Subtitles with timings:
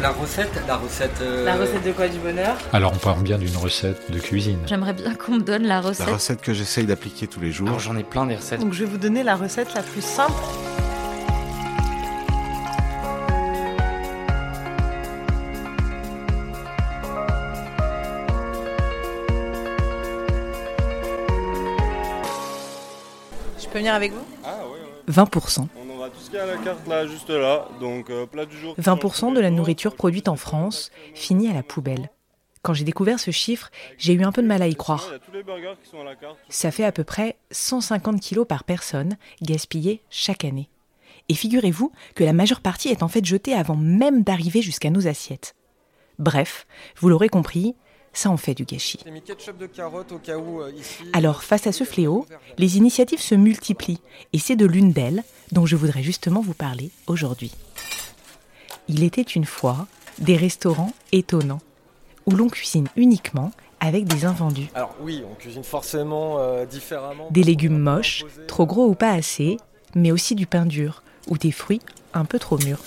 [0.00, 1.20] La recette, la recette.
[1.22, 4.58] euh, La recette de quoi du bonheur Alors on parle bien d'une recette de cuisine.
[4.66, 6.08] J'aimerais bien qu'on me donne la La recette.
[6.08, 7.66] recette que j'essaye d'appliquer tous les jours.
[7.68, 8.60] Alors j'en ai plein des recettes.
[8.60, 10.32] Donc je vais vous donner la recette la plus simple.
[23.60, 24.24] Je peux venir avec vous?
[24.44, 25.12] Ah ouais, ouais.
[25.12, 25.58] 20%.
[25.58, 25.87] On aura tout
[26.28, 27.68] ce qu'il y a à la carte là, juste là.
[27.80, 28.74] Donc euh, plat du jour.
[28.78, 32.10] 20% de la nourriture produite en France finit à la poubelle.
[32.62, 35.10] Quand j'ai découvert ce chiffre, j'ai eu un peu de mal à y croire.
[36.48, 40.68] Ça fait à peu près 150 kilos par personne gaspillés chaque année.
[41.28, 45.06] Et figurez-vous que la majeure partie est en fait jetée avant même d'arriver jusqu'à nos
[45.06, 45.54] assiettes.
[46.18, 47.76] Bref, vous l'aurez compris,
[48.12, 49.00] ça en fait du gâchis.
[49.06, 50.70] Euh.
[51.12, 54.00] Alors, face à ce fléau, les initiatives se multiplient,
[54.32, 57.52] et c'est de l'une d'elles dont je voudrais justement vous parler aujourd'hui.
[58.88, 59.86] Il était une fois
[60.18, 61.60] des restaurants étonnants,
[62.26, 64.68] où l'on cuisine uniquement avec des invendus.
[64.74, 67.28] Alors oui, on cuisine forcément euh, différemment.
[67.30, 69.56] Des légumes moches, trop gros ou pas assez,
[69.94, 71.80] mais aussi du pain dur, ou des fruits
[72.14, 72.80] un peu trop mûrs.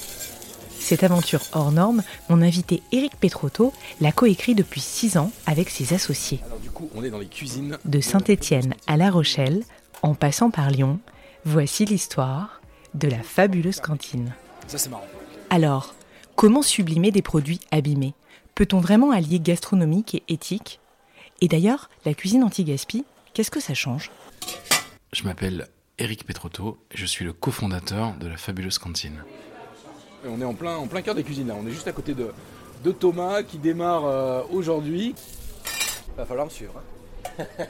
[0.82, 5.94] Cette aventure hors norme, mon invité Éric Petrotto l'a coécrit depuis six ans avec ses
[5.94, 6.42] associés.
[6.46, 7.78] Alors du coup, on est dans les cuisines.
[7.86, 9.64] De Saint-Étienne à La Rochelle,
[10.02, 11.00] en passant par Lyon,
[11.46, 12.62] voici l'histoire
[12.96, 14.34] de la fabuleuse cantine.
[14.68, 15.06] Ça c'est marrant.
[15.52, 15.94] Alors,
[16.36, 18.16] comment sublimer des produits abîmés?
[18.56, 20.80] Peut-on vraiment allier gastronomique et éthique?
[21.42, 24.12] Et d'ailleurs, la cuisine anti-gaspi, qu'est-ce que ça change?
[25.13, 25.69] Je m'appelle
[26.00, 29.24] Eric Petrotto et je suis le cofondateur de la fabuleuse cantine.
[30.28, 31.56] On est en plein, en plein cœur des cuisines là.
[31.62, 32.28] On est juste à côté de,
[32.84, 35.16] de Thomas qui démarre euh, aujourd'hui.
[36.18, 36.74] Va falloir me suivre.
[37.40, 37.46] hein.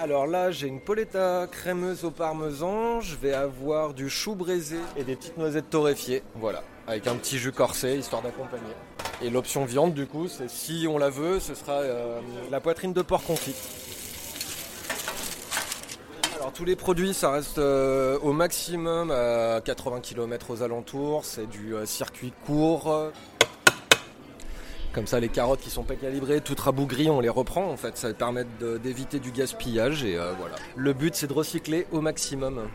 [0.00, 3.00] Alors là, j'ai une polenta crémeuse au parmesan.
[3.00, 6.22] Je vais avoir du chou braisé et des petites noisettes torréfiées.
[6.36, 8.62] Voilà, avec un petit jus corsé histoire d'accompagner.
[9.22, 12.20] Et l'option viande, du coup, c'est si on la veut, ce sera euh,
[12.52, 13.54] la poitrine de porc confit.
[16.48, 21.26] Alors tous les produits, ça reste euh, au maximum à 80 km aux alentours.
[21.26, 23.10] C'est du euh, circuit court.
[24.94, 27.70] Comme ça, les carottes qui sont pas calibrées, toutes rabougries, on les reprend.
[27.70, 28.46] En fait, ça permet
[28.82, 30.54] d'éviter du gaspillage et euh, voilà.
[30.74, 32.66] Le but, c'est de recycler au maximum.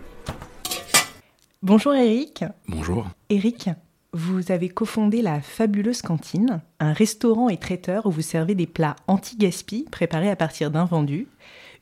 [1.64, 2.46] Bonjour Éric.
[2.68, 3.08] Bonjour.
[3.32, 3.72] Éric,
[4.12, 8.98] vous avez cofondé la Fabuleuse Cantine, un restaurant et traiteur où vous servez des plats
[9.08, 11.28] anti-gaspi préparés à partir d'invendus,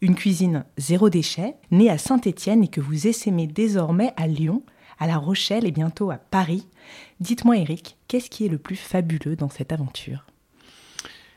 [0.01, 4.63] une cuisine zéro déchet, née à Saint-Étienne et que vous essaimez désormais à Lyon,
[4.99, 6.67] à La Rochelle et bientôt à Paris.
[7.19, 10.25] Dites-moi Éric, qu'est-ce qui est le plus fabuleux dans cette aventure?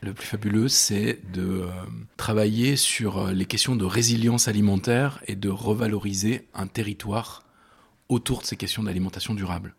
[0.01, 1.69] Le plus fabuleux, c'est de euh,
[2.17, 7.43] travailler sur euh, les questions de résilience alimentaire et de revaloriser un territoire
[8.09, 9.75] autour de ces questions d'alimentation durable.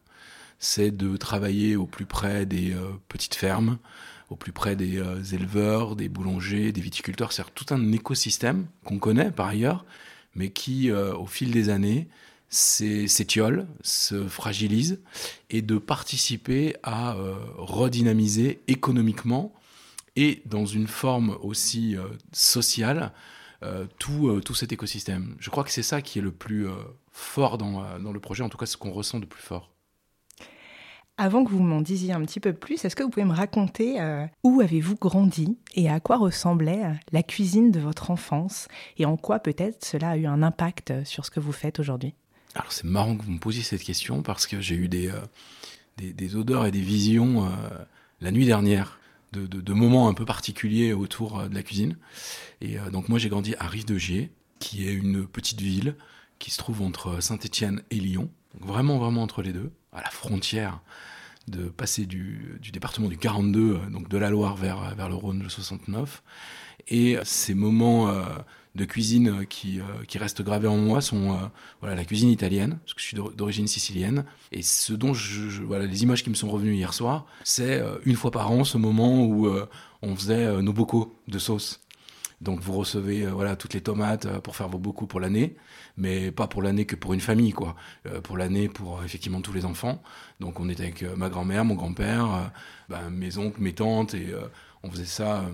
[0.59, 3.79] C'est de travailler au plus près des euh, petites fermes,
[4.31, 7.33] au plus près des euh, éleveurs, des boulangers, des viticulteurs.
[7.33, 9.85] C'est tout un écosystème qu'on connaît par ailleurs,
[10.35, 12.09] mais qui, euh, au fil des années,
[12.49, 15.01] s'é- s'étiole, se fragilise,
[15.51, 19.53] et de participer à euh, redynamiser économiquement
[20.17, 21.95] et dans une forme aussi
[22.33, 23.13] sociale
[23.99, 25.37] tout, cet écosystème.
[25.39, 26.67] Je crois que c'est ça qui est le plus
[27.13, 29.76] fort dans, dans le projet, en tout cas ce qu'on ressent de plus fort.
[31.19, 34.01] Avant que vous m'en disiez un petit peu plus, est-ce que vous pouvez me raconter
[34.03, 38.69] euh, où avez-vous grandi et à quoi ressemblait euh, la cuisine de votre enfance
[38.99, 41.81] et en quoi peut-être cela a eu un impact euh, sur ce que vous faites
[41.81, 42.13] aujourd'hui?
[42.55, 45.11] Alors c'est marrant que vous me posiez cette question parce que j'ai eu des,
[45.99, 47.47] des, odeurs et des visions
[48.23, 48.99] la nuit dernière
[49.33, 51.97] de, de- de moments un peu particuliers autour de la cuisine.
[52.63, 55.97] Et donc moi j'ai grandi à Rive-de-Gier, qui est une petite ville
[56.39, 60.81] qui se trouve entre Saint-Étienne et Lyon, vraiment vraiment entre les deux, à la frontière
[61.49, 65.43] de passer du, département du 42, euh, donc de la Loire vers, vers le Rhône,
[65.43, 66.23] le 69.
[66.89, 68.23] Et ces moments euh,
[68.75, 71.33] de cuisine euh, qui, euh, qui restent gravés en moi sont
[71.83, 74.25] euh, la cuisine italienne, parce que je suis d'or- d'origine sicilienne.
[74.53, 77.97] Et ce dont je, voilà, les images qui me sont revenues hier soir, c'est euh,
[78.05, 79.69] une fois par an ce moment où euh,
[80.03, 81.81] on faisait euh, nos bocaux de sauce.
[82.41, 85.57] Donc vous recevez euh, voilà toutes les tomates euh, pour faire vos beaucoup pour l'année,
[85.97, 87.77] mais pas pour l'année que pour une famille quoi.
[88.07, 90.03] Euh, pour l'année pour effectivement tous les enfants.
[90.41, 92.53] Donc on était avec ma grand-mère, mon grand-père,
[92.89, 94.35] ben, mes oncles, mes tantes et
[94.83, 95.45] on faisait ça.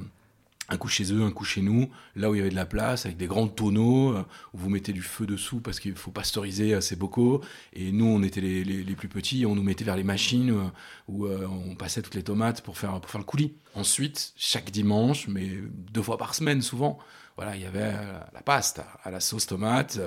[0.68, 2.66] Un coup chez eux, un coup chez nous, là où il y avait de la
[2.66, 4.24] place, avec des grands tonneaux, euh,
[4.54, 7.42] où vous mettez du feu dessous parce qu'il faut pasteuriser euh, ces bocaux.
[7.72, 10.68] Et nous, on était les, plus petits, on nous mettait vers les machines euh,
[11.08, 13.54] où on passait toutes les tomates pour faire, le coulis.
[13.74, 15.50] Ensuite, chaque dimanche, mais
[15.92, 16.98] deux fois par semaine souvent,
[17.36, 17.92] voilà, il y avait
[18.34, 19.98] la pasta à la sauce tomate,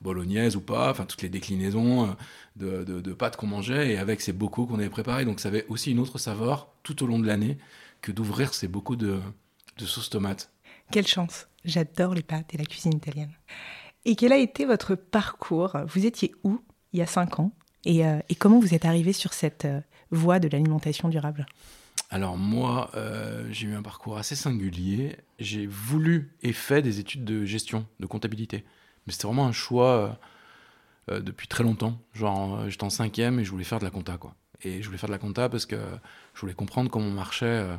[0.00, 2.16] bolognaise ou pas, enfin toutes les déclinaisons
[2.56, 5.24] de pâtes qu'on mangeait et avec ces bocaux qu'on avait préparés.
[5.24, 7.58] Donc ça avait aussi une autre saveur tout au long de l'année
[8.00, 9.20] que d'ouvrir ces bocaux de,
[9.78, 10.50] de sauce tomate.
[10.90, 13.32] Quelle chance J'adore les pâtes et la cuisine italienne.
[14.04, 15.76] Et quel a été votre parcours?
[15.86, 16.60] Vous étiez où
[16.92, 17.52] il y a cinq ans?
[17.84, 19.80] Et, euh, et comment vous êtes arrivé sur cette euh,
[20.10, 21.46] voie de l'alimentation durable?
[22.10, 25.16] Alors moi, euh, j'ai eu un parcours assez singulier.
[25.38, 28.64] J'ai voulu et fait des études de gestion, de comptabilité.
[29.06, 30.18] Mais c'était vraiment un choix
[31.08, 31.98] depuis très longtemps.
[32.12, 34.34] Genre, j'étais en cinquième et je voulais faire de la compta, quoi.
[34.62, 35.78] Et je voulais faire de la compta parce que
[36.34, 37.76] je voulais comprendre comment marchaient euh,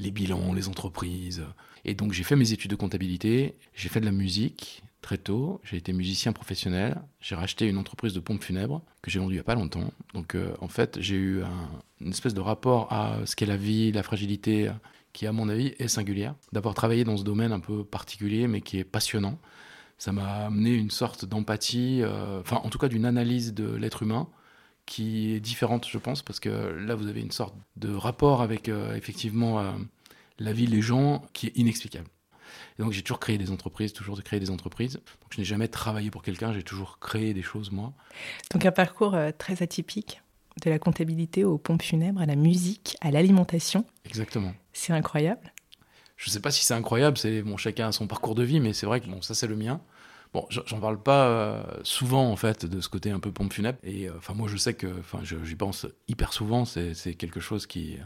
[0.00, 1.42] les bilans, les entreprises.
[1.84, 5.60] Et donc j'ai fait mes études de comptabilité, j'ai fait de la musique très tôt,
[5.64, 9.36] j'ai été musicien professionnel, j'ai racheté une entreprise de pompes funèbres que j'ai vendue il
[9.36, 9.90] n'y a pas longtemps.
[10.14, 11.70] Donc euh, en fait j'ai eu un-
[12.00, 14.70] une espèce de rapport à ce qu'est la vie, la fragilité,
[15.12, 16.34] qui à mon avis est singulière.
[16.52, 19.38] D'avoir travaillé dans ce domaine un peu particulier mais qui est passionnant,
[19.98, 24.02] ça m'a amené une sorte d'empathie, euh, enfin en tout cas d'une analyse de l'être
[24.02, 24.28] humain
[24.86, 28.68] qui est différente, je pense, parce que là, vous avez une sorte de rapport avec
[28.68, 29.72] euh, effectivement euh,
[30.38, 32.08] la vie, les gens, qui est inexplicable.
[32.78, 34.94] Et donc, j'ai toujours créé des entreprises, toujours créé des entreprises.
[34.94, 37.92] Donc, je n'ai jamais travaillé pour quelqu'un, j'ai toujours créé des choses, moi.
[38.52, 40.22] Donc un parcours euh, très atypique,
[40.64, 43.84] de la comptabilité aux pompes funèbres, à la musique, à l'alimentation.
[44.04, 44.52] Exactement.
[44.72, 45.52] C'est incroyable.
[46.16, 48.60] Je ne sais pas si c'est incroyable, c'est bon, chacun a son parcours de vie,
[48.60, 49.80] mais c'est vrai que bon, ça, c'est le mien.
[50.32, 53.78] Bon, j'en parle pas euh, souvent en fait de ce côté un peu pompe funèbre.
[53.82, 56.64] Et euh, enfin, moi, je sais que, enfin, j'y pense hyper souvent.
[56.64, 57.98] C'est quelque chose qui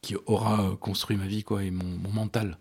[0.00, 2.56] qui aura euh, construit ma vie, quoi, et mon, mon mental.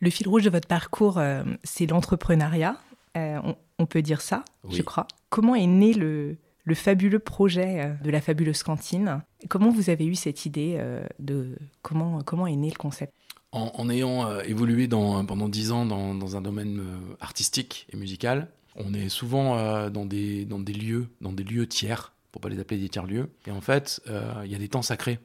[0.00, 2.80] Le fil rouge de votre parcours, euh, c'est l'entrepreneuriat.
[3.16, 4.76] Euh, on, on peut dire ça, Oui.
[4.76, 5.06] je crois.
[5.28, 9.22] Comment est né le, le fabuleux projet de la fabuleuse cantine?
[9.48, 10.82] Comment vous avez eu cette idée
[11.18, 13.12] de comment comment est né le concept?
[13.50, 18.92] En, ayant euh, évolué pendant dix ans dans, un domaine euh, artistique et musical, on
[18.92, 22.90] est souvent euh, dans, des, lieux, dans des lieux tiers, pour pas les appeler des
[22.90, 23.30] tiers-lieux.
[23.46, 24.02] Et en fait,
[24.44, 25.18] il y a des temps sacrés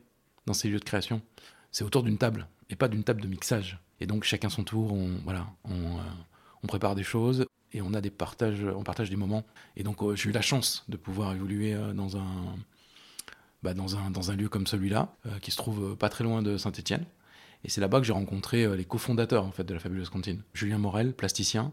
[0.45, 1.21] dans ces lieux de création.
[1.71, 3.79] C'est autour d'une table, et pas d'une table de mixage.
[3.99, 8.83] Et donc chacun son tour, on, prépare des choses et on a des partages, on
[8.83, 9.43] partage des moments.
[9.75, 12.55] Et donc j'ai eu la chance de pouvoir évoluer dans un,
[13.63, 13.97] bah, dans
[14.31, 17.05] un, lieu comme celui-là, qui se trouve pas très loin de Saint-Étienne.
[17.63, 20.41] Et c'est là-bas que j'ai rencontré euh, les cofondateurs en fait de la fabuleuse cantine.
[20.53, 21.71] Julien Morel, plasticien,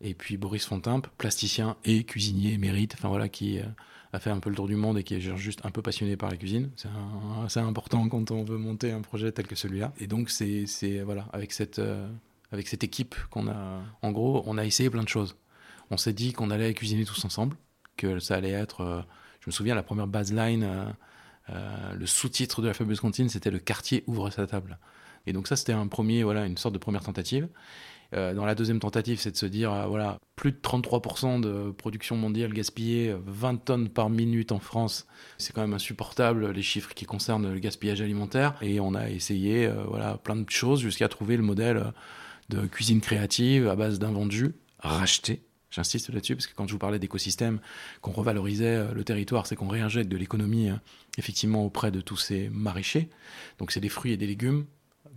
[0.00, 3.64] et puis Boris Fontimpe, plasticien et cuisinier émérite, enfin voilà, qui euh,
[4.12, 6.16] a fait un peu le tour du monde et qui est juste un peu passionné
[6.16, 6.70] par la cuisine.
[6.76, 6.88] C'est
[7.44, 9.92] assez important quand on veut monter un projet tel que celui-là.
[9.98, 10.66] Et donc c'est
[11.04, 12.08] voilà, avec cette euh,
[12.50, 15.36] avec cette équipe qu'on a, en gros, on a essayé plein de choses.
[15.90, 17.56] On s'est dit qu'on allait cuisiner tous ensemble,
[17.96, 19.04] que ça allait être,
[19.40, 20.94] je me souviens la première baseline.
[21.48, 24.78] le sous-titre de la fabuleuse cantine, c'était le quartier ouvre sa table.
[25.26, 27.48] Et donc ça, c'était un premier, voilà, une sorte de première tentative.
[28.14, 31.70] Euh, dans la deuxième tentative, c'est de se dire, euh, voilà, plus de 33% de
[31.72, 35.06] production mondiale gaspillée, euh, 20 tonnes par minute en France.
[35.36, 38.54] C'est quand même insupportable, les chiffres qui concernent le gaspillage alimentaire.
[38.62, 41.92] Et on a essayé, euh, voilà, plein de choses jusqu'à trouver le modèle
[42.48, 45.42] de cuisine créative à base d'invendus rachetés.
[45.70, 47.60] J'insiste là-dessus parce que quand je vous parlais d'écosystème,
[48.00, 50.76] qu'on revalorisait le territoire, c'est qu'on réinjecte de l'économie euh,
[51.18, 53.10] effectivement auprès de tous ces maraîchers.
[53.58, 54.64] Donc c'est des fruits et des légumes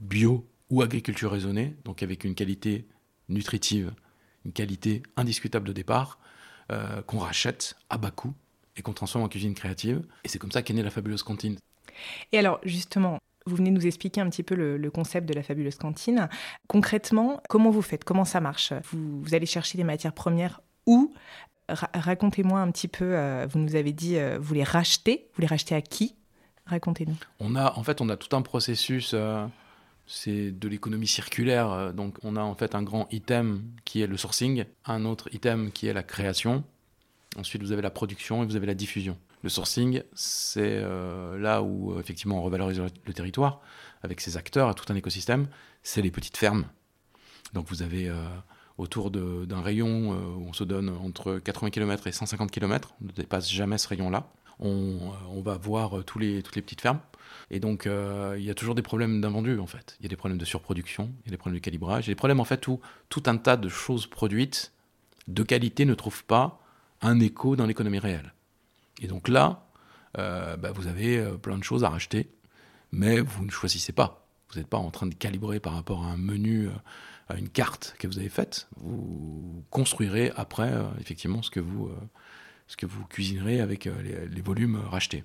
[0.02, 2.86] bio ou agriculture raisonnée, donc avec une qualité
[3.30, 3.94] nutritive,
[4.46, 6.20] une qualité indiscutable de départ,
[6.72, 8.34] euh, qu'on rachète à bas coût
[8.76, 10.02] et qu'on transforme en cuisine créative.
[10.24, 11.58] Et c'est comme ça qu'est née la fabuleuse cantine.
[12.32, 15.44] Et alors, justement, vous venez nous expliquer un petit peu le, le concept de la
[15.44, 16.30] fabuleuse cantine.
[16.68, 18.04] Concrètement, comment vous faites?
[18.04, 18.74] Comment ça marche?
[18.92, 21.14] Vous, vous allez chercher des matières premières où
[21.70, 25.28] Ra- Racontez-moi un petit peu, euh, vous nous avez dit, euh, vous les rachetez.
[25.36, 26.16] Vous les rachetez à qui?
[26.66, 27.18] Racontez-nous.
[27.40, 29.46] On a, en fait, on a tout un processus, euh,
[30.08, 31.72] c'est de l'économie circulaire.
[31.72, 35.30] euh, donc, on a en fait un grand item qui est le sourcing, un autre
[35.34, 36.64] item qui est la création.
[37.38, 39.18] Ensuite, vous avez la production et vous avez la diffusion.
[39.44, 43.62] Le sourcing, c'est euh, là où euh, effectivement on revalorise le, territoire
[44.04, 45.48] avec ses acteurs, tout un écosystème.
[45.84, 46.66] C'est les petites fermes.
[47.54, 48.12] Donc, vous avez
[48.78, 52.94] autour d'un rayon où on se donne entre 80 km et 150 km.
[53.02, 54.32] On ne dépasse jamais ce rayon-là.
[54.62, 57.00] On, on va voir les, toutes les petites fermes.
[57.50, 59.98] Et donc, euh, il y a toujours des problèmes d'invendus, en fait.
[60.00, 62.10] Il y a des problèmes de surproduction, il y a des problèmes de calibrage, il
[62.10, 64.72] y a des problèmes, en fait, où tout un tas de choses produites
[65.28, 66.62] de qualité ne trouvent pas
[67.02, 68.34] un écho dans l'économie réelle.
[69.02, 69.68] Et donc là,
[70.18, 72.30] euh, bah, vous avez euh, plein de choses à racheter,
[72.92, 74.26] mais vous ne choisissez pas.
[74.50, 76.70] Vous n'êtes pas en train de calibrer par rapport à un menu,
[77.30, 78.68] à une carte que vous avez faite.
[78.76, 81.90] Vous construirez après, effectivement, ce que vous,
[82.72, 85.24] ce que vous cuisinerez avec les, les volumes rachetés.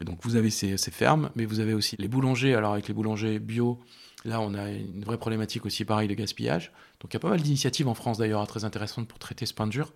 [0.00, 2.54] Et donc vous avez ces, fermes, mais vous avez aussi les boulangers.
[2.54, 3.78] Alors avec les boulangers bio,
[4.24, 6.72] là on a une vraie problématique aussi pareil de gaspillage.
[7.00, 9.54] Donc il y a pas mal d'initiatives en France d'ailleurs très intéressantes pour traiter ce
[9.54, 9.92] pain dur.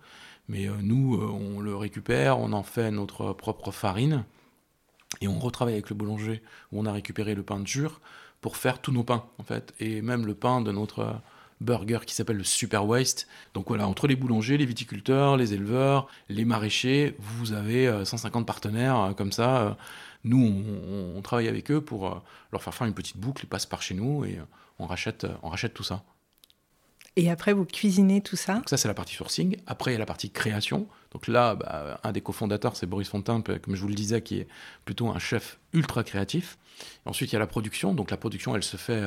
[0.47, 4.25] Mais euh, nous, euh, on le récupère, on en fait notre propre farine.
[5.21, 6.41] Et on retravaille avec le boulanger
[6.71, 7.99] où on a récupéré le pain dur
[8.41, 9.73] pour faire tous nos pains en fait.
[9.79, 11.21] Et même le pain de notre
[11.61, 13.27] burger qui s'appelle le Super Waste.
[13.53, 18.45] Donc voilà, entre les boulangers, les viticulteurs, les éleveurs, les maraîchers, vous avez 150 euh,
[18.45, 19.61] partenaires euh, comme ça.
[19.61, 19.73] Euh.
[20.25, 20.65] Nous,
[21.15, 23.95] on, travaille avec eux pour leur faire faire une petite boucle, ils passent par chez
[23.95, 24.37] nous et
[24.77, 26.03] on rachète, on rachète tout ça.
[27.15, 28.55] Et après, vous cuisinez tout ça?
[28.55, 29.55] Donc ça, c'est la partie sourcing.
[29.65, 30.89] Après, il y a la partie création.
[31.11, 34.39] Donc là, bah, un des cofondateurs, c'est Boris Fontaine, comme je vous le disais, qui
[34.39, 34.47] est
[34.83, 36.57] plutôt un chef ultra créatif.
[37.05, 37.93] ensuite, il y a la production.
[37.93, 39.03] Donc la production, elle se fait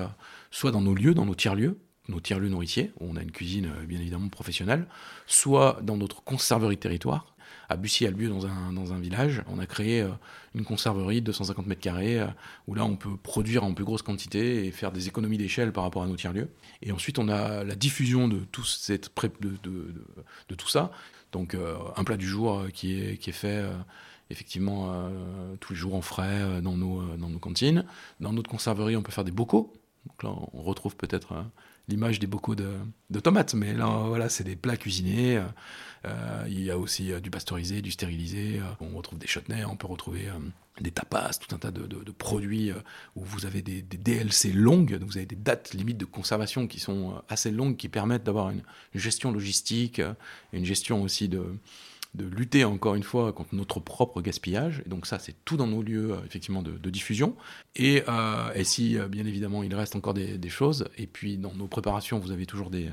[0.50, 1.78] soit dans nos lieux, dans nos tiers-lieux
[2.08, 4.86] nos tiers-lieux nourriciers, où on a une cuisine euh, bien évidemment professionnelle,
[5.26, 7.26] soit dans notre conserverie de territoire.
[7.68, 10.08] À Bussy-Albieux, dans un, dans un village, on a créé euh,
[10.54, 12.26] une conserverie de 250 mètres carrés, euh,
[12.66, 15.84] où là on peut produire en plus grosse quantité et faire des économies d'échelle par
[15.84, 16.50] rapport à nos tiers-lieux.
[16.82, 19.94] Et ensuite on a la diffusion de tout, cette de, de,
[20.48, 20.90] de, tout ça.
[21.30, 21.56] Donc
[21.96, 23.64] un plat du jour qui, est, qui est fait
[24.28, 25.10] effectivement
[25.60, 27.86] tous les jours en frais dans, nos, dans nos cantines.
[28.20, 29.72] Dans notre conserverie, on peut faire des bocaux.
[30.06, 31.46] Donc là, on retrouve peut-être
[31.88, 35.42] l'image des bocaux de, tomates, mais là, voilà, c'est des plats cuisinés.
[36.04, 38.58] Euh, il y a aussi euh, du pasteurisé, du stérilisé.
[38.58, 40.28] Euh, on retrouve des chutneys, on peut retrouver
[40.80, 42.72] des tapas, tout un tas de, produits
[43.14, 47.22] où vous avez des, DLC longues, vous avez des dates limites de conservation qui sont
[47.28, 48.62] assez longues, qui permettent d'avoir une
[48.94, 50.00] gestion logistique,
[50.52, 51.44] une gestion aussi de,
[52.14, 54.82] de lutter encore une fois contre notre propre gaspillage.
[54.84, 57.36] Et donc ça, c'est tout dans nos lieux euh, effectivement de, diffusion.
[57.74, 61.68] Et, euh, si euh, bien évidemment il reste encore des, choses, et puis dans nos
[61.68, 62.90] préparations, vous avez toujours des,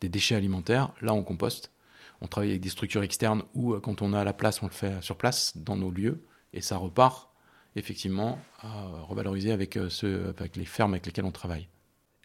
[0.00, 0.92] déchets alimentaires.
[1.00, 1.72] Là, on composte.
[2.20, 5.02] On travaille avec des structures externes où quand on a la place, on le fait
[5.02, 6.22] sur place dans nos lieux,
[6.52, 7.30] et ça repart
[7.76, 11.68] effectivement à revaloriser avec, ceux, avec les fermes avec lesquelles on travaille.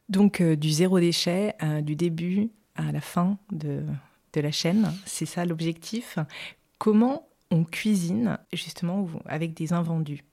[0.10, 3.84] Donc du zéro déchet, du début à la fin de,
[4.36, 4.94] de la chaîne.
[5.06, 6.20] C'est ça l'objectif.
[6.78, 10.24] Comment on cuisine justement avec des invendus?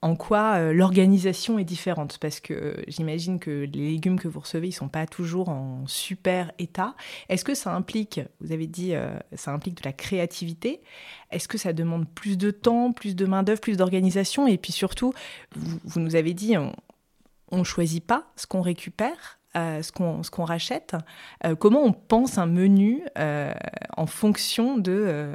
[0.00, 2.18] En quoi euh, l'organisation est différente?
[2.18, 5.86] Parce que euh, j'imagine que les légumes que vous recevez, ils sont pas toujours en
[5.86, 6.96] super état.
[7.28, 10.82] Est-ce que ça implique, vous avez dit, euh, ça implique de la créativité?
[11.30, 14.48] Est-ce que ça demande plus de temps, plus de main d'œuvre, plus d'organisation?
[14.48, 15.14] Et puis surtout,
[15.54, 19.38] vous, nous avez dit, on ne choisit pas ce qu'on récupère.
[19.54, 20.96] Euh, ce qu'on rachète,
[21.44, 23.52] euh, comment on pense un menu euh,
[23.98, 25.34] en fonction de,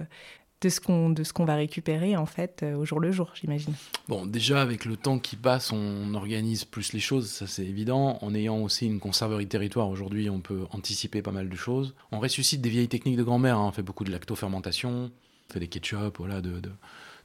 [0.62, 3.76] de ce qu'on va récupérer en fait au jour le jour, j'imagine.
[4.08, 8.18] Bon, déjà avec le temps qui passe, on organise plus les choses, ça c'est évident.
[8.22, 11.94] En ayant aussi une conserverie de territoire, aujourd'hui on peut anticiper pas mal de choses.
[12.12, 13.68] On ressuscite des vieilles techniques de grand-mère, hein.
[13.68, 15.12] on fait beaucoup de lactofermentation,
[15.48, 16.60] on fait des ketchup, voilà, de,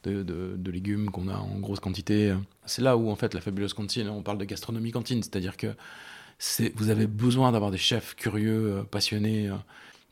[0.05, 2.35] de, de, légumes qu'on a en grosse quantité.
[2.67, 5.75] C'est là où en fait la fabuleuse cantine, on parle de gastronomie cantine, c'est-à-dire que
[6.75, 9.57] vous avez besoin d'avoir des chefs curieux, euh, passionnés, euh,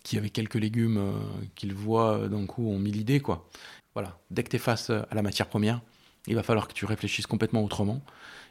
[0.02, 1.12] qui avec quelques légumes euh,
[1.54, 3.49] qu'ils voient d'un coup ont mis l'idée quoi.
[3.94, 5.80] Voilà, dès que tu es face à la matière première,
[6.26, 8.02] il va falloir que tu réfléchisses complètement autrement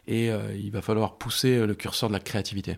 [0.06, 2.78] et il va falloir pousser le curseur de la créativité.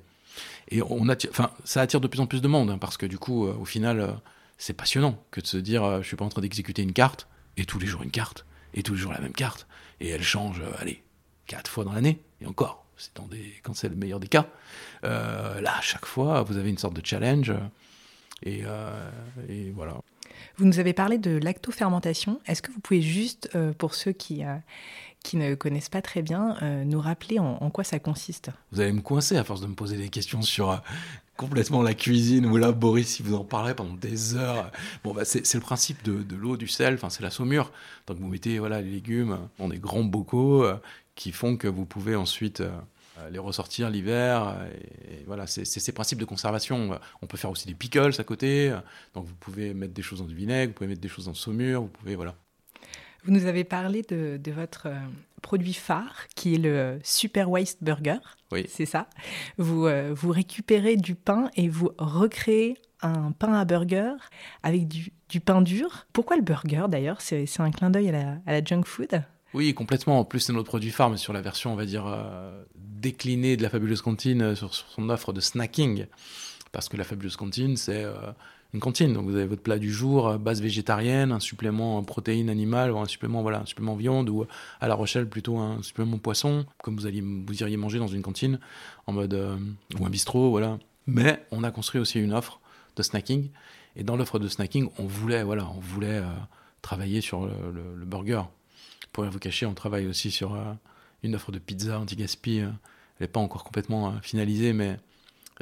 [0.70, 3.08] Et on attire, enfin, ça attire de plus en plus de monde hein, parce que
[3.08, 4.22] du coup, au final,
[4.60, 7.28] c'est passionnant que de se dire, je suis pas en train d'exécuter une carte
[7.58, 9.66] et tous les jours une carte et tous les jours la même carte
[10.00, 11.02] et elle change, allez,
[11.48, 14.46] quatre fois dans l'année et encore c'est dans des, quand c'est le meilleur des cas.
[15.04, 17.52] Euh, là, à chaque fois, vous avez une sorte de challenge.
[18.44, 19.10] Et, euh,
[19.50, 19.96] et, voilà.
[20.58, 22.40] Vous nous avez parlé de lactofermentation.
[22.46, 24.44] Est-ce que vous pouvez juste, euh, pour ceux qui,
[25.24, 28.50] qui ne connaissent pas très bien, nous rappeler en, quoi ça consiste?
[28.72, 30.80] Vous allez me coincer à force de me poser des questions sur
[31.38, 34.72] complètement la cuisine, ou là, Boris, si vous en parlerez pendant des heures.
[35.04, 37.72] Bon, bah, c'est, le principe de, de l'eau, du sel, enfin, c'est la saumure.
[38.06, 40.66] Donc, vous mettez voilà, les légumes dans des grands bocaux
[41.16, 42.64] qui font que vous pouvez ensuite
[43.30, 44.56] les ressortir l'hiver.
[45.10, 47.00] Et, voilà, c'est ces principes de conservation.
[47.22, 48.74] On peut faire aussi des pickles à côté.
[49.14, 51.32] Donc vous pouvez mettre des choses dans du vinaigre, vous pouvez mettre des choses dans
[51.32, 52.36] le saumure, vous pouvez voilà.
[53.24, 54.98] Vous nous avez parlé de, votre euh,
[55.44, 58.18] produit phare, qui est le Super Waste Burger.
[58.52, 58.66] Oui.
[58.68, 59.08] C'est ça?
[59.58, 64.14] Vous, euh, vous récupérez du pain et vous recréez un pain à burger
[64.64, 66.08] avec du, du pain dur.
[66.14, 67.22] Pourquoi le burger d'ailleurs?
[67.22, 69.24] C'est un clin d'œil à la, à la junk food?
[69.54, 70.20] Oui, complètement.
[70.20, 72.64] En plus, c'est notre produit phare, mais sur la version, on va dire, euh,
[73.02, 76.06] déclinée de la fabuleuse cantine, euh, sur, son offre de snacking.
[76.72, 78.14] Parce que la fabuleuse cantine, c'est euh,
[78.74, 79.12] une cantine.
[79.14, 82.92] Donc vous avez votre plat du jour, euh, base végétarienne, un supplément en protéines animales,
[82.92, 84.46] ou un supplément, voilà, supplément viande, ou
[84.80, 88.22] à La Rochelle, plutôt un supplément poisson, comme vous, alliez, vous iriez manger dans une
[88.22, 88.60] cantine,
[89.08, 89.34] en mode,
[90.00, 90.78] ou un bistrot, voilà.
[91.08, 92.62] Mais on a construit aussi une offre
[92.96, 93.50] de snacking.
[93.98, 96.22] Et dans l'offre de snacking, on voulait, voilà, on voulait
[96.82, 98.44] travailler sur le, burger.
[99.12, 100.56] Pour rien vous cacher, on travaille aussi sur
[101.24, 102.60] une offre de pizza anti-gaspi.
[102.60, 102.70] euh,
[103.20, 104.98] elle n'est pas encore complètement euh, finalisée, mais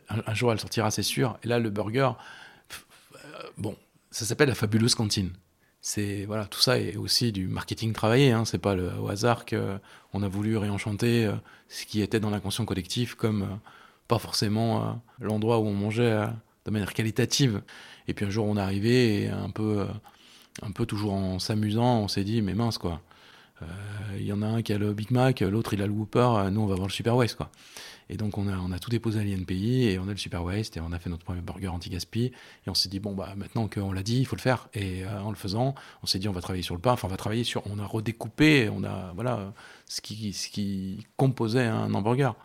[0.10, 1.38] un, jour elle sortira, c'est sûr.
[1.44, 2.12] Et là, le burger,
[3.16, 3.18] euh,
[3.58, 3.76] bon,
[4.12, 5.32] ça s'appelle la fabuleuse cantine.
[5.82, 8.32] C'est voilà, tout ça est aussi du marketing travaillé.
[8.32, 9.78] Hein, c'est pas le, au hasard que
[10.14, 11.32] on a voulu réenchanter
[11.70, 13.60] ce qui était dans l'inconscient collectif comme
[14.08, 16.28] pas forcément l'endroit où on mangeait
[16.66, 17.62] de manière qualitative.
[18.10, 19.88] Et puis un jour on est arrivé et un peu,
[20.62, 23.02] un peu toujours en s'amusant, on s'est dit mais mince quoi.
[23.62, 23.66] Euh,
[24.18, 26.20] Il y en a un qui a le Big Mac, l'autre il a le Whopper,
[26.20, 27.50] euh, nous on va voir le Super Waste quoi.
[28.12, 30.44] Et donc on a, on a tout déposé à l'INPI et on a le Super
[30.44, 33.34] Waste et on a fait notre premier burger anti-gaspi et on s'est dit bon bah
[33.38, 36.18] maintenant qu'on l'a dit il faut le faire et euh, en le faisant on s'est
[36.18, 38.70] dit on va travailler sur le pain, enfin on va travailler sur, on a redécoupé,
[38.70, 39.54] on a voilà
[39.86, 42.36] ce qui, ce qui composait un hamburger.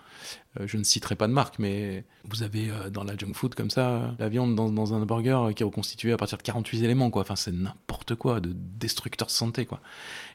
[0.61, 3.55] Euh, je ne citerai pas de marque, mais vous avez euh, dans la junk food
[3.55, 6.83] comme ça, la viande dans, dans un burger qui est reconstituée à partir de 48
[6.83, 7.23] éléments, quoi.
[7.23, 9.81] Enfin, c'est n'importe quoi, de destructeur de santé, quoi.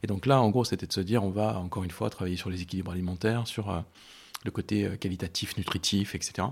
[0.04, 2.38] Et donc là, en gros, c'était de se dire, on va encore une fois travailler
[2.38, 3.80] sur les équilibres alimentaires, sur euh,
[4.46, 6.48] le côté qualitatif, nutritif, etc.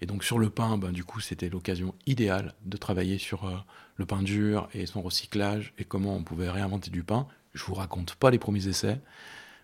[0.00, 3.66] Et donc sur le pain, ben, du coup, c'était l'occasion idéale de travailler sur
[3.96, 7.26] le pain dur et son recyclage et comment on pouvait réinventer du pain.
[7.52, 8.98] Je vous raconte pas les premiers essais,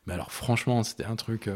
[0.07, 1.49] mais alors franchement, c'était un truc.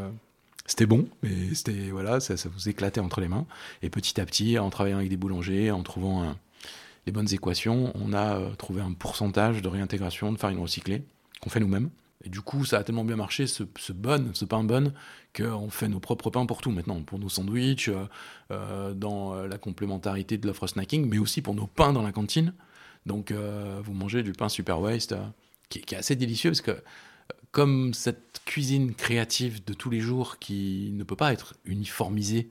[0.68, 3.46] C'était bon, mais c'était voilà, ça, ça vous éclatait entre les mains.
[3.82, 6.36] Et petit à petit, en travaillant avec des boulangers, en trouvant un-
[7.06, 11.02] les bonnes équations, on a euh, trouvé un pourcentage de réintégration de farine recyclée
[11.40, 11.90] qu'on fait nous-mêmes.
[12.24, 14.92] Et du coup, ça a tellement bien marché, ce, bon, ce pain bon,
[15.34, 18.04] qu'on fait nos propres pains pour tout maintenant, pour nos sandwichs, euh,
[18.50, 22.52] euh, dans la complémentarité de l'offre snacking, mais aussi pour nos pains dans la cantine.
[23.06, 25.14] Donc, vous mangez du pain super waste,
[25.70, 26.76] qui, qui est assez délicieux parce que
[27.52, 32.50] comme cette cuisine créative de tous les jours qui ne peut pas être uniformisée,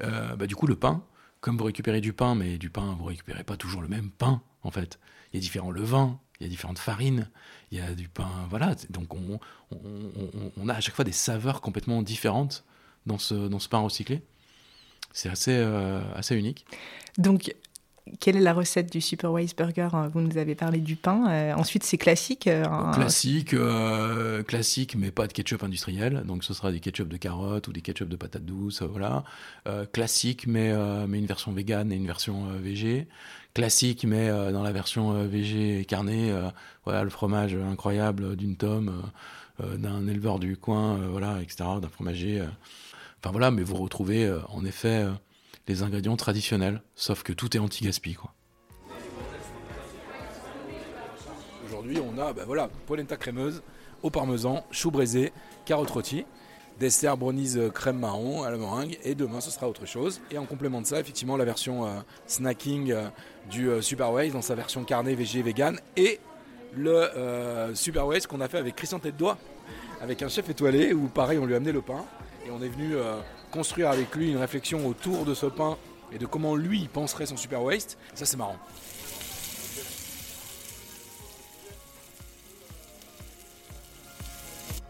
[0.00, 1.04] euh, bah, du coup, le pain,
[1.40, 4.42] comme vous récupérez du pain, mais du pain, vous récupérez pas toujours le même pain,
[4.62, 4.98] en fait.
[5.32, 7.28] Il y a différents levains, il y a différentes farines,
[7.70, 8.74] il y a du pain, voilà.
[8.90, 9.38] Donc, on,
[9.72, 12.64] on- on- a à chaque fois des saveurs complètement différentes
[13.06, 14.22] dans ce, dans ce pain recyclé.
[15.12, 16.64] C'est assez, euh, assez unique.
[17.18, 17.54] Donc,
[18.20, 21.28] quelle est la recette du Super Waste Burger Vous nous avez parlé du pain.
[21.30, 22.46] Euh, ensuite, c'est classique.
[22.46, 26.22] euh, Classique, euh, classique, mais pas de ketchup industriel.
[26.26, 29.24] Donc ce sera des ketchup de carottes ou des ketchup de patates douces, voilà.
[29.92, 30.72] Classique, mais,
[31.06, 33.08] mais une version végane et une version végé.
[33.54, 36.48] Classique, mais dans la version euh, végé et carné, euh,
[36.84, 39.02] voilà, le fromage incroyable d'une tome,
[39.60, 42.40] d'un éleveur du coin, voilà, etc., d'un fromager.
[43.20, 45.06] Enfin voilà, mais vous retrouvez en effet
[45.68, 48.16] les ingrédients traditionnels, sauf que tout est anti-gaspi.
[51.66, 53.62] Aujourd'hui, on a bah voilà, polenta crémeuse,
[54.02, 55.32] au parmesan, chou braisé,
[55.66, 56.24] carottes rôties,
[56.80, 60.20] dessert brownies euh, crème marron à la meringue, et demain ce sera autre chose.
[60.30, 63.08] Et en complément de ça, effectivement, la version euh, snacking euh,
[63.50, 66.20] du Super Waste dans sa version carnet, végé, vegan, et
[66.76, 69.38] le Super Waste qu'on a fait avec Christian Tête Doigt,
[70.02, 72.04] avec un chef étoilé, où pareil, on lui a amené le pain,
[72.48, 75.76] et on est venu euh, construire avec lui une réflexion autour de ce pain
[76.12, 77.98] et de comment lui penserait son Super Waste.
[78.14, 78.56] Ça, c'est marrant.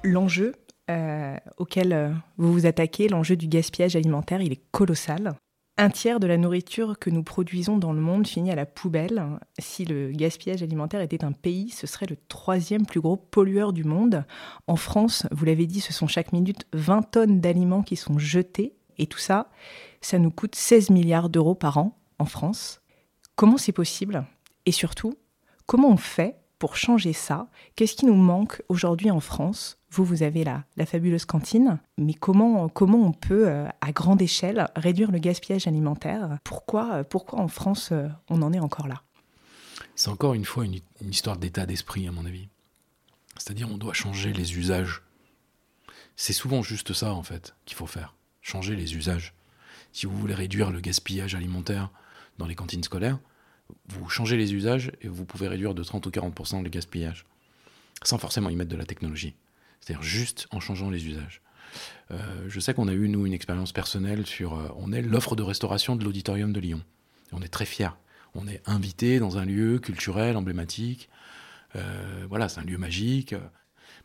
[0.04, 0.54] L'enjeu
[0.88, 5.34] euh, auquel euh, vous vous attaquez, l'enjeu du gaspillage alimentaire, il est colossal.
[5.80, 9.22] Un tiers de la nourriture que nous produisons dans le monde finit à la poubelle.
[9.60, 13.84] Si le gaspillage alimentaire était un pays, ce serait le troisième plus gros pollueur du
[13.84, 14.24] monde.
[14.66, 18.74] En France, vous l'avez dit, ce sont chaque minute 20 tonnes d'aliments qui sont jetés.
[18.98, 19.50] Et tout ça,
[20.00, 22.80] ça nous coûte 16 milliards d'euros par an en France.
[23.36, 24.26] Comment c'est possible?
[24.66, 25.14] Et surtout,
[25.66, 27.46] comment on fait pour changer ça?
[27.76, 29.77] Qu'est-ce qui nous manque aujourd'hui en France?
[29.90, 34.20] Vous, vous avez la, la fabuleuse cantine, mais comment, comment on peut, euh, à grande
[34.20, 36.38] échelle, réduire le gaspillage alimentaire?
[36.44, 39.02] Pourquoi, euh, pourquoi en France, euh, on en est encore là?
[39.94, 42.48] C'est encore une fois une, une histoire d'état d'esprit, à mon avis.
[43.38, 45.02] C'est-à-dire, on doit changer les usages.
[46.16, 48.14] C'est souvent juste ça, en fait, qu'il faut faire.
[48.42, 49.32] Changer les usages.
[49.92, 51.90] Si vous voulez réduire le gaspillage alimentaire
[52.36, 53.18] dans les cantines scolaires,
[53.88, 57.24] vous changez les usages et vous pouvez réduire de 30 ou 40% le gaspillage.
[58.02, 59.34] Sans forcément y mettre de la technologie.
[59.80, 61.42] C'est-à-dire juste en changeant les usages.
[62.10, 64.54] Euh, je sais qu'on a eu, nous, une expérience personnelle sur.
[64.54, 66.82] euh, on est l'offre de restauration de l'auditorium de Lyon.
[67.32, 67.90] On est très fiers.
[68.34, 71.08] On est invité dans un lieu culturel, emblématique.
[71.76, 73.34] Euh, voilà, c'est un lieu magique.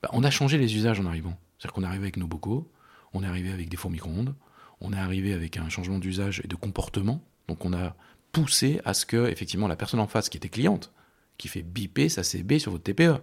[0.01, 1.37] Bah, on a changé les usages en arrivant.
[1.57, 2.69] C'est-à-dire qu'on est arrivé avec nos bocaux,
[3.13, 4.35] on est arrivé avec des fours micro-ondes,
[4.81, 7.23] on est arrivé avec un changement d'usage et de comportement.
[7.47, 7.95] Donc on a
[8.33, 10.91] poussé à ce que, effectivement, la personne en face qui était cliente,
[11.37, 13.21] qui fait biper sa CB sur votre TPE,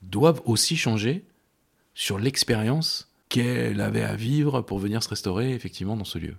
[0.00, 1.26] doive aussi changer
[1.94, 6.36] sur l'expérience qu'elle avait à vivre pour venir se restaurer effectivement dans ce lieu.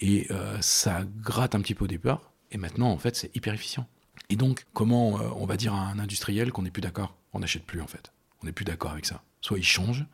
[0.00, 3.54] Et euh, ça gratte un petit peu au départ, et maintenant en fait c'est hyper
[3.54, 3.86] efficient.
[4.30, 7.40] Et donc comment euh, on va dire à un industriel qu'on n'est plus d'accord On
[7.40, 8.12] n'achète plus en fait.
[8.42, 9.22] On n'est plus d'accord avec ça.
[9.40, 10.04] Soit il change,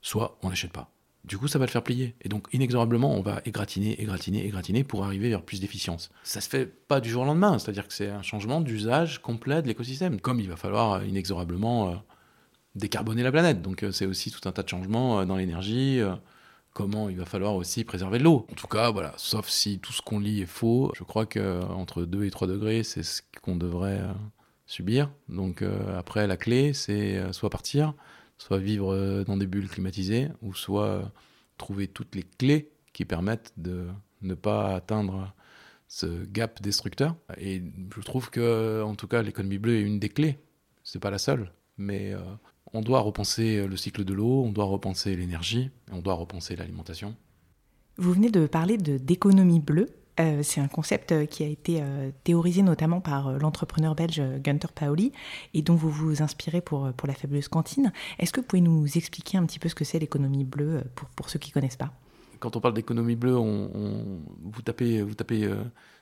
[0.00, 0.92] soit on n'achète pas.
[1.24, 2.14] Du coup, ça va le faire plier.
[2.22, 6.10] Et donc, inexorablement, on va égratigner, égratigner, égratigner pour arriver vers plus d'efficience.
[6.22, 9.60] Ça se fait pas du jour au lendemain, c'est-à-dire que c'est un changement d'usage complet
[9.60, 10.20] de l'écosystème.
[10.20, 12.02] Comme il va falloir euh, inexorablement
[12.78, 13.60] décarboner la planète.
[13.60, 16.14] Donc euh, c'est aussi tout un tas de changements euh, dans l'énergie, euh,
[16.72, 18.46] comment il va falloir aussi préserver l'eau.
[18.50, 22.04] En tout cas, voilà, sauf si tout ce qu'on lit est faux, je crois qu'entre
[22.04, 24.00] 2 et 3 degrés, c'est ce qu'on devrait
[24.66, 25.10] subir.
[25.28, 25.64] Donc
[25.96, 27.94] après, la clé, c'est soit partir,
[28.36, 31.10] soit vivre dans des bulles climatisées, ou soit
[31.56, 33.88] trouver toutes les clés qui permettent de
[34.22, 35.34] ne pas atteindre
[35.88, 37.16] ce gap destructeur.
[37.38, 37.60] Et
[37.96, 40.38] je trouve que, en tout cas, l'économie bleue est une des clés.
[40.84, 42.14] C'est pas la seule, mais
[42.72, 47.14] on doit repenser le cycle de l'eau, on doit repenser l'énergie, on doit repenser l'alimentation.
[47.98, 49.88] Vous venez de parler de d'économie bleue.
[50.20, 54.72] Euh, c'est un concept euh, qui a été euh, théorisé notamment par l'entrepreneur belge Gunther
[54.72, 55.12] Paoli
[55.54, 57.92] et dont vous vous inspirez pour, pour la fabuleuse cantine.
[58.18, 61.08] Est-ce que vous pouvez nous expliquer un petit peu ce que c'est l'économie bleue pour,
[61.10, 61.92] pour ceux qui ne connaissent pas?
[62.40, 65.48] Quand on parle d'économie bleue, on, vous tapez, vous tapez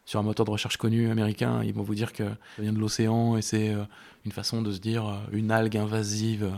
[0.07, 2.79] sur un moteur de recherche connu américain, ils vont vous dire que ça vient de
[2.79, 3.83] l'océan et c'est euh,
[4.25, 6.51] une façon de se dire euh, une algue invasive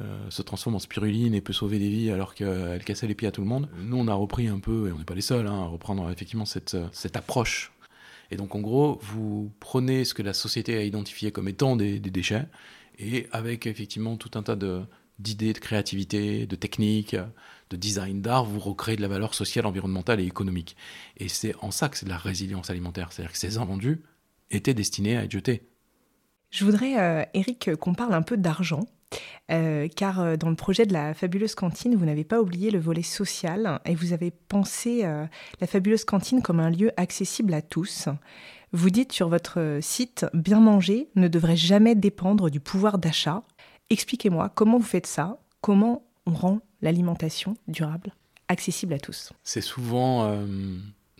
[0.00, 3.28] euh, se transforme en spiruline et peut sauver des vies alors qu'elle cassait les pieds
[3.28, 3.68] à tout le monde.
[3.78, 6.10] Nous, on a repris un peu, et on n'est pas les seuls hein, à reprendre
[6.10, 7.72] effectivement cette, cette approche.
[8.30, 11.98] Et donc, en gros, vous prenez ce que la société a identifié comme étant des
[11.98, 12.46] déchets,
[12.98, 14.56] et avec effectivement tout un tas
[15.18, 17.16] d'idées, de créativité, de techniques,
[17.70, 20.76] de design d'art, vous recréez de la valeur sociale, environnementale et économique.
[21.16, 23.12] Et c'est en ça que c'est de la résilience alimentaire.
[23.12, 24.02] C'est-à-dire que ces invendus
[24.50, 25.68] étaient destinés à être jetés.
[26.50, 28.80] Je voudrais, euh, Eric, qu'on parle un peu d'argent.
[29.50, 32.78] Euh, car euh, dans le projet de la fabuleuse cantine, vous n'avez pas oublié le
[32.78, 35.02] volet social et vous avez pensé
[35.60, 38.08] la fabuleuse cantine comme un lieu accessible à tous.
[38.72, 43.42] Vous dites sur votre site, bien manger ne devrait jamais dépendre du pouvoir d'achat.
[43.88, 48.12] Expliquez-moi comment vous faites ça, comment on rend l'alimentation durable
[48.48, 50.46] accessible à tous C'est souvent, euh,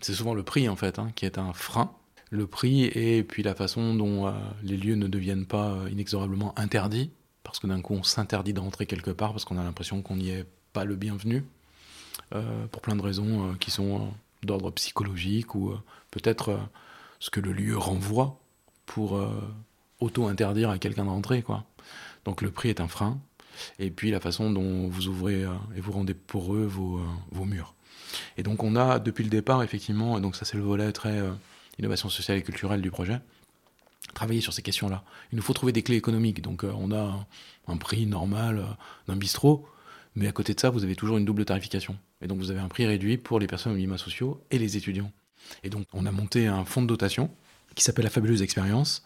[0.00, 1.92] souvent le prix en fait hein, qui est un frein.
[2.30, 6.58] Le prix et puis la façon dont euh, les lieux ne deviennent pas euh, inexorablement
[6.58, 7.10] interdits,
[7.42, 10.16] parce que d'un coup on s'interdit de rentrer quelque part parce qu'on a l'impression qu'on
[10.16, 11.44] n'y est pas le bienvenu,
[12.72, 15.72] pour plein de raisons qui sont d'ordre psychologique ou
[16.10, 16.58] peut-être
[17.20, 18.38] ce que le lieu renvoie
[18.84, 19.18] pour
[20.00, 21.42] auto-interdire à quelqu'un de rentrer.
[21.42, 21.64] Quoi.
[22.26, 23.18] Donc le prix est un frein
[23.78, 27.44] et puis la façon dont vous ouvrez euh, et vous rendez poreux vos, euh, vos
[27.44, 27.74] murs.
[28.36, 31.18] Et donc on a depuis le départ effectivement, et donc ça c'est le volet très
[31.18, 31.30] euh,
[31.78, 33.20] innovation sociale et culturelle du projet,
[34.14, 35.04] travailler sur ces questions-là.
[35.32, 36.40] Il nous faut trouver des clés économiques.
[36.42, 37.26] Donc on a
[37.66, 38.64] un prix normal
[39.06, 39.68] d'un bistrot,
[40.14, 41.96] mais à côté de ça, vous avez toujours une double tarification.
[42.20, 44.76] Et donc vous avez un prix réduit pour les personnes aux minima sociaux et les
[44.76, 45.12] étudiants.
[45.62, 47.30] Et donc on a monté un fonds de dotation
[47.74, 49.04] qui s'appelle la fabuleuse expérience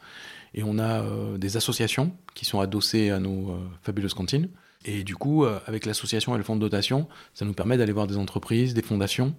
[0.54, 4.48] et on a euh, des associations qui sont adossées à nos euh, fabuleuses cantines.
[4.84, 7.92] Et du coup, euh, avec l'association et le fonds de dotation, ça nous permet d'aller
[7.92, 9.34] voir des entreprises, des fondations,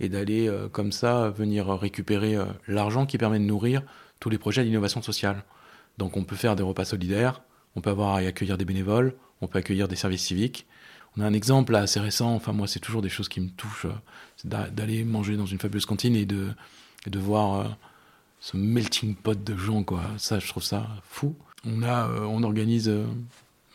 [0.00, 2.36] et d'aller comme ça venir récupérer
[2.68, 3.82] l'argent qui permet de nourrir
[4.20, 5.42] tous les projets d'innovation sociale.
[5.98, 7.42] Donc on peut faire des repas solidaires,
[7.74, 10.68] on peut avoir à accueillir des bénévoles, on peut accueillir des services civiques.
[11.16, 13.88] On a un exemple assez récent, enfin moi c'est toujours des choses qui me touchent,
[14.36, 16.50] c'est d'aller manger dans une fabuleuse cantine et de,
[17.04, 17.76] et de voir
[18.40, 20.02] ce melting pot de gens, quoi.
[20.18, 21.34] Ça, je trouve ça fou.
[21.64, 23.04] On, a, euh, on organise euh,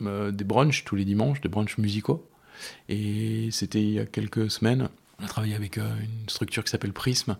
[0.02, 2.26] euh, des brunchs tous les dimanches, des brunchs musicaux.
[2.88, 4.88] Et c'était il y a quelques semaines.
[5.20, 7.36] On a travaillé avec une structure qui s'appelle Prism,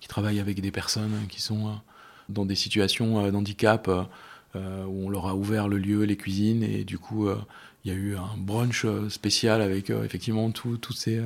[0.00, 1.78] qui travaille avec des personnes qui sont
[2.28, 3.88] dans des situations d'handicap,
[4.54, 7.28] où on leur a ouvert le lieu, les cuisines, et du coup,
[7.84, 11.20] il y a eu un brunch spécial avec effectivement tout, ces,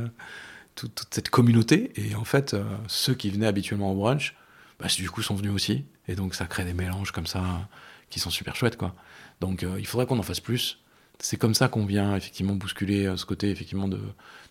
[0.74, 1.92] toute cette communauté.
[1.96, 4.34] Et en fait, ceux qui venaient habituellement au brunch,
[4.82, 5.84] bah, du coup sont venus aussi.
[6.08, 7.68] Et donc ça crée des mélanges comme ça
[8.10, 8.76] qui sont super chouettes.
[8.76, 8.94] Quoi.
[9.40, 10.80] Donc euh, il faudrait qu'on en fasse plus.
[11.18, 14.00] C'est comme ça qu'on vient effectivement bousculer euh, ce côté effectivement de,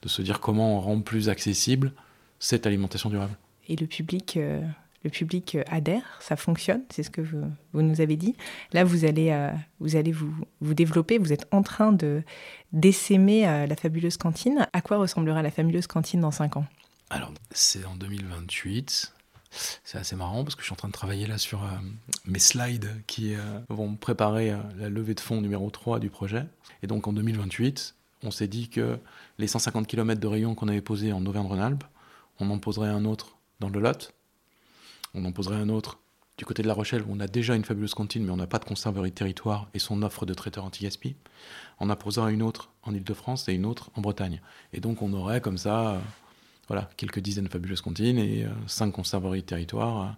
[0.02, 1.92] de, se dire comment on rend plus accessible
[2.40, 3.34] cette alimentation durable.
[3.68, 4.62] Et le public, euh,
[5.04, 8.36] le public adhère, ça fonctionne, c'est ce que vous, vous, nous avez dit.
[8.72, 12.24] Là, vous allez, vous, allez vous, vous développer, vous êtes en train de
[12.72, 14.68] d'essaimer la fabuleuse cantine.
[14.74, 16.66] À quoi ressemblera la fabuleuse cantine dans 5 ans?
[17.10, 19.14] Alors, c'est en 2028.
[19.52, 21.68] C'est assez marrant parce que je suis en train de travailler là sur euh,
[22.26, 26.46] mes slides qui euh, vont préparer euh, la levée de fonds numéro 3 du projet.
[26.84, 28.98] Et donc en 2028, on s'est dit que
[29.38, 31.84] les 150 km de rayon qu'on avait posés en Auvergne-Rhône-Alpes,
[32.40, 34.14] on en poserait un autre dans le Lot,
[35.14, 36.00] on en poserait un autre
[36.38, 38.48] du côté de La Rochelle où on a déjà une fabuleuse cantine mais on n'a
[38.48, 41.16] pas de conserverie de territoire et son offre de traiteur anti-gaspi.
[41.80, 44.42] On en posera une autre en Ile-de-France et une autre en Bretagne.
[44.72, 46.02] Et donc on aurait comme ça
[46.68, 50.12] voilà, quelques dizaines de fabuleuses cantines et euh, cinq conserveries de territoire euh,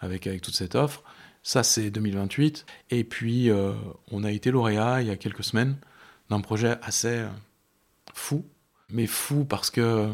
[0.00, 1.02] avec, avec toute cette offre.
[1.42, 2.66] Ça, c'est 2028.
[2.90, 3.72] Et puis, euh,
[4.10, 5.76] on a été lauréat il y a quelques semaines
[6.30, 7.24] d'un projet assez
[8.14, 8.44] fou.
[8.90, 10.10] Mais fou parce que,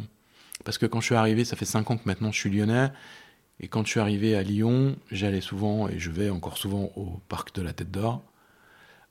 [0.65, 2.91] parce que quand je suis arrivé, ça fait cinq ans que maintenant je suis lyonnais.
[3.61, 7.21] Et quand je suis arrivé à Lyon, j'allais souvent, et je vais encore souvent, au
[7.29, 8.23] parc de la Tête d'Or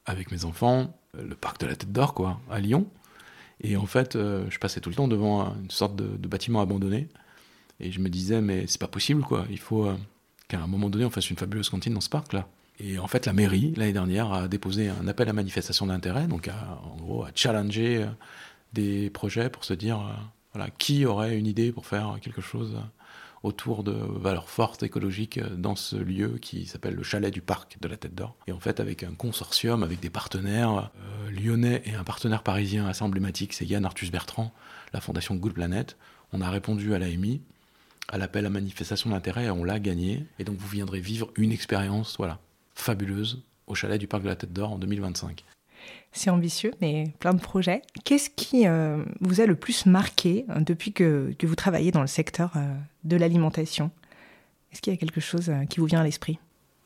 [0.06, 0.94] avec mes enfants.
[1.14, 2.88] Le parc de la Tête d'Or, quoi, à Lyon.
[3.64, 7.08] Et en fait, euh, je passais tout le temps devant une sorte de, bâtiment abandonné.
[7.80, 9.46] Et je me disais, mais c'est pas possible, quoi.
[9.50, 9.96] Il faut euh,
[10.48, 12.48] qu'à un moment donné, on fasse une fabuleuse cantine dans ce parc-là.
[12.80, 16.50] Et en fait, la mairie, l'année dernière, a déposé un appel à manifestation d'intérêt, donc
[16.50, 18.08] en gros, à challenger euh,
[18.74, 20.02] des projets pour se dire,
[20.54, 22.76] voilà, qui aurait une idée pour faire quelque chose
[23.44, 27.88] autour de valeurs fortes écologiques dans ce lieu qui s'appelle le chalet du parc de
[27.90, 28.36] la Tête d'Or.
[28.48, 32.88] Et en fait, avec un consortium, avec des partenaires euh, lyonnais et un partenaire parisien
[32.88, 34.54] assez emblématique, c'est Yann Arthus Bertrand,
[34.94, 35.98] la fondation Good Planet,
[36.32, 37.42] on a répondu à l'AMI,
[38.08, 40.26] à l'appel à manifestation d'intérêt, et on l'a gagné.
[40.40, 42.40] Et donc vous viendrez vivre une expérience voilà,
[42.76, 45.44] fabuleuse au chalet du parc de la Tête d'Or en 2025.
[46.16, 47.82] C'est ambitieux, mais plein de projets.
[48.06, 52.08] Qu'est-ce qui euh, vous a le plus marqué hein, depuis que, vous travaillez dans le
[52.08, 53.90] secteur euh, de l'alimentation?
[54.72, 56.38] Est-ce qu'il y a quelque chose euh, qui vous vient à l'esprit?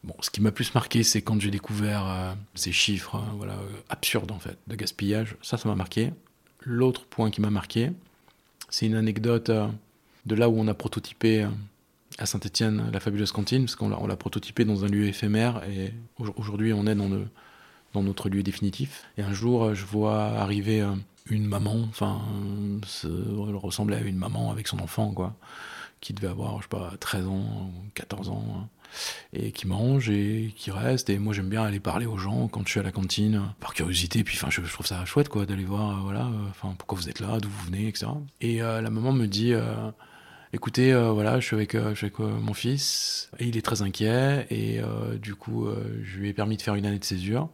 [0.05, 3.57] Bon, ce qui m'a plus marqué, c'est quand j'ai découvert ces chiffres hein, voilà,
[3.89, 5.35] absurdes en fait, de gaspillage.
[5.41, 6.13] Ça, ça m'a marqué.
[6.61, 7.91] L'autre point qui m'a marqué,
[8.69, 9.51] c'est une anecdote
[10.25, 11.45] de là où on a prototypé
[12.19, 15.91] à Saint-Étienne la fabuleuse cantine, parce qu'on l'a prototypé dans un lieu éphémère, et
[16.37, 17.27] aujourd'hui on est dans le,
[18.03, 19.03] notre lieu définitif.
[19.17, 20.91] Et un jour, je vois arriver euh,
[21.29, 22.21] une maman, enfin,
[23.03, 25.35] elle ressemblait à une maman avec son enfant, quoi,
[25.99, 28.67] qui devait avoir, je sais pas, 13 ans, 14 ans, hein,
[29.33, 31.09] et qui mange et qui reste.
[31.09, 33.73] Et moi, j'aime bien aller parler aux gens quand je suis à la cantine, par
[33.73, 34.23] curiosité.
[34.23, 37.09] Puis, enfin, je, trouve ça chouette, quoi, d'aller voir, euh, voilà, euh, enfin, pourquoi vous
[37.09, 38.07] êtes là, d'où vous venez, etc.
[38.41, 39.53] Et la maman me dit.
[40.53, 44.47] Écoutez, voilà, je suis avec, je suis avec mon fils et il est très inquiet
[44.49, 44.79] et
[45.21, 45.67] du coup,
[46.03, 47.49] je lui ai permis de faire une année de césure.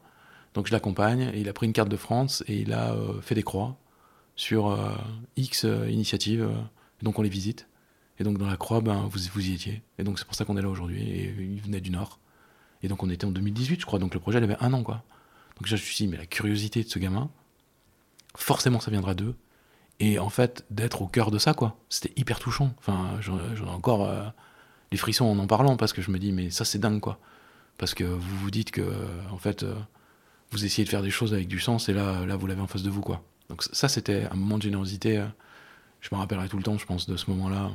[0.53, 3.21] Donc je l'accompagne et il a pris une carte de France et il a euh,
[3.21, 3.77] fait des croix
[4.35, 4.91] sur euh,
[5.35, 6.47] X euh, initiatives.
[7.01, 7.67] donc on les visite.
[8.19, 9.81] Et donc dans la croix, ben, vous, vous y étiez.
[9.97, 11.01] Et donc c'est pour ça qu'on est là aujourd'hui.
[11.01, 12.19] Et il venait du Nord.
[12.83, 13.97] Et donc on était en 2018, je crois.
[13.97, 15.03] Donc le projet, il avait un an, quoi.
[15.57, 17.29] Donc je me suis dit, mais la curiosité de ce gamin,
[18.35, 19.35] forcément ça viendra d'eux.
[19.99, 21.77] Et en fait, d'être au cœur de ça, quoi.
[21.89, 22.73] C'était hyper touchant.
[22.77, 24.11] Enfin, j'en ai encore
[24.91, 27.19] les frissons en en parlant parce que je me dis, mais ça c'est dingue, quoi.
[27.77, 28.83] Parce que vous vous dites que,
[29.31, 29.65] en fait,
[30.53, 32.67] vous essayez de faire des choses avec du sens et là, là vous l'avez en
[32.67, 33.01] face de vous.
[33.01, 33.23] quoi.
[33.49, 35.17] Donc ça, c'était un moment de générosité.
[35.17, 35.25] Euh,
[35.99, 37.71] je me rappellerai tout le temps, je pense, de ce moment-là.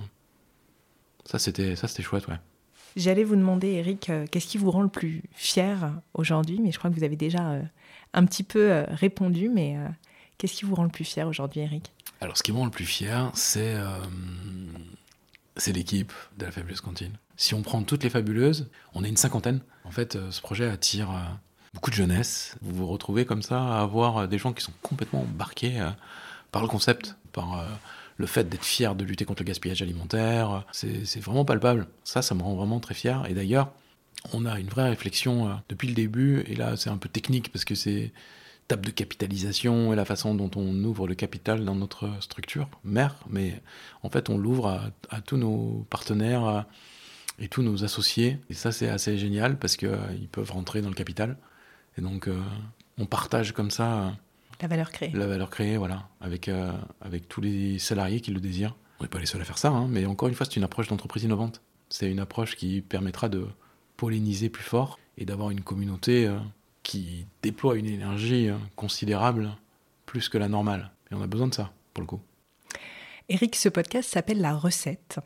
[1.25, 2.39] Ça, c'était, ça, c'était chouette, ouais.
[2.97, 6.61] J'allais vous demander, Eric, euh, qu'est-ce qui vous rend le plus fier aujourd'hui?
[6.63, 7.63] Mais je crois que vous avez déjà euh,
[8.15, 9.77] un petit peu répondu, mais
[10.39, 11.93] qu'est-ce qui vous rend le plus fier aujourd'hui, Eric?
[12.21, 13.77] Alors, ce qui me rend le plus fier, c'est,
[15.57, 17.13] c'est l'équipe de la Fabuleuse Cantine.
[17.37, 19.61] Si on prend toutes les fabuleuses, on est une cinquantaine.
[19.85, 21.11] En fait, ce projet attire
[21.79, 22.57] beaucoup de jeunesse.
[22.61, 25.91] Vous vous retrouvez comme ça à avoir euh, des gens qui sont complètement embarqués euh,
[26.51, 27.67] par le concept, par euh,
[28.17, 30.65] le fait d'être fier de lutter contre le gaspillage alimentaire.
[30.73, 31.87] C'est vraiment palpable.
[32.03, 33.25] Ça, ça me rend vraiment très fier.
[33.29, 33.71] Et d'ailleurs,
[34.33, 36.41] on a une vraie réflexion depuis le début.
[36.49, 38.13] Et là, c'est un peu technique parce que c'est
[38.67, 43.15] table de capitalisation et la façon dont on ouvre le capital dans notre structure mère.
[43.31, 43.63] Mais
[44.03, 46.67] en fait, on l'ouvre à, tous nos partenaires
[47.39, 48.39] et tous nos associés.
[48.51, 51.37] Et ça, c'est assez génial parce qu'ils peuvent rentrer dans le capital.
[51.99, 52.41] Et donc, euh,
[52.97, 54.07] on partage comme ça.
[54.07, 54.11] Euh,
[54.63, 55.11] la valeur créée.
[55.11, 58.77] La valeur créée, voilà, avec, euh, avec tous les salariés qui le désirent.
[59.01, 60.65] On n'est pas les seuls à faire ça, hein, mais encore une fois, c'est une
[60.65, 61.61] approche d'entreprise innovante.
[61.89, 63.47] C'est une approche qui permettra de
[63.97, 66.31] polliniser plus fort et d'avoir une communauté
[66.83, 69.51] qui déploie une énergie considérable,
[70.07, 70.91] plus que la normale.
[71.11, 72.21] Et on a besoin de ça, pour le coup.
[73.29, 75.19] Eric, ce podcast s'appelle La recette.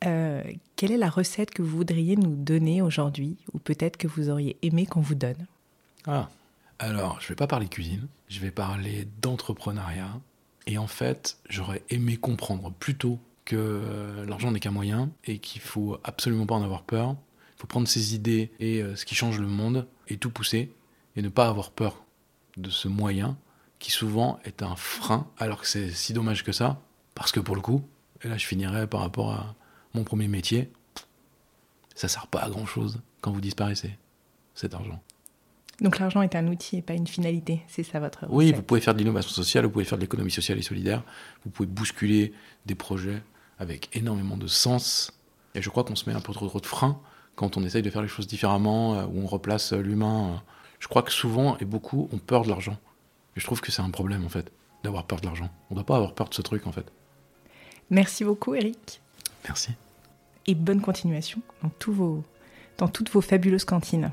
[0.00, 4.56] quelle est la recette que vous voudriez nous donner aujourd'hui, ou peut-être que vous auriez
[4.62, 5.46] aimé qu'on vous donne?
[6.06, 6.28] Ah,
[6.78, 10.20] alors je vais pas parler cuisine, je vais parler d'entrepreneuriat.
[10.66, 15.38] Et en fait, j'aurais aimé comprendre plus tôt que euh, l'argent n'est qu'un moyen et
[15.38, 17.16] qu'il faut absolument pas en avoir peur.
[17.56, 20.72] Il faut prendre ses idées et euh, ce qui change le monde et tout pousser
[21.16, 22.04] et ne pas avoir peur
[22.56, 23.36] de ce moyen
[23.78, 26.80] qui souvent est un frein alors que c'est si dommage que ça
[27.14, 27.84] parce que pour le coup,
[28.22, 29.54] et là je finirai par rapport à
[29.94, 30.70] mon premier métier,
[31.94, 33.98] ça sert pas à grand chose quand vous disparaissez,
[34.54, 35.02] cet argent.
[35.80, 38.56] Donc l'argent est un outil et pas une finalité, c'est ça votre Oui, recette.
[38.56, 41.02] vous pouvez faire de l'innovation sociale, vous pouvez faire de l'économie sociale et solidaire,
[41.44, 42.32] vous pouvez bousculer
[42.66, 43.22] des projets
[43.58, 45.12] avec énormément de sens.
[45.54, 47.00] Et je crois qu'on se met un peu trop, trop de freins
[47.34, 50.32] quand on essaye de faire les choses différemment, euh, où on replace euh, l'humain.
[50.34, 50.36] euh.
[50.80, 52.76] Je crois que souvent et beaucoup ont peur de l'argent.
[53.36, 54.52] Et je trouve que c'est un problème en fait,
[54.84, 55.48] d'avoir peur de l'argent.
[55.70, 56.92] On ne doit pas avoir peur de ce truc en fait.
[57.88, 59.00] Merci beaucoup Eric
[59.44, 59.70] Merci.
[60.46, 62.22] et bonne continuation dans, tous vos,
[62.78, 64.12] dans toutes vos fabuleuses cantines.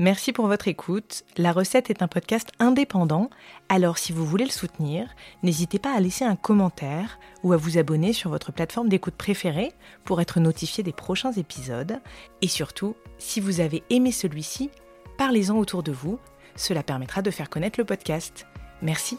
[0.00, 1.24] Merci pour votre écoute.
[1.36, 3.30] La recette est un podcast indépendant,
[3.68, 5.08] alors si vous voulez le soutenir,
[5.42, 9.72] n'hésitez pas à laisser un commentaire ou à vous abonner sur votre plateforme d'écoute préférée
[10.04, 12.00] pour être notifié des prochains épisodes.
[12.42, 14.70] Et surtout, si vous avez aimé celui-ci,
[15.16, 16.20] parlez-en autour de vous,
[16.54, 18.46] cela permettra de faire connaître le podcast.
[18.82, 19.18] Merci